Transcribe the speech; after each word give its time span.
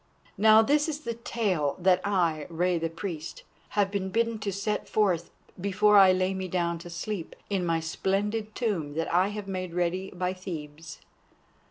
Now 0.35 0.63
this 0.63 0.89
is 0.89 1.01
the 1.01 1.13
tale 1.13 1.75
that 1.77 2.01
I, 2.03 2.47
Rei 2.49 2.79
the 2.79 2.89
Priest, 2.89 3.43
have 3.77 3.91
been 3.91 4.09
bidden 4.09 4.39
to 4.39 4.51
set 4.51 4.89
forth 4.89 5.29
before 5.61 5.95
I 5.95 6.11
lay 6.11 6.33
me 6.33 6.47
down 6.47 6.79
to 6.79 6.89
sleep 6.89 7.35
in 7.51 7.63
my 7.63 7.79
splendid 7.79 8.55
tomb 8.55 8.95
that 8.95 9.13
I 9.13 9.27
have 9.27 9.47
made 9.47 9.75
ready 9.75 10.09
by 10.09 10.33
Thebes. 10.33 11.01